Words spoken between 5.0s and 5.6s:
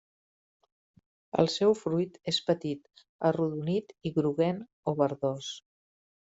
verdós.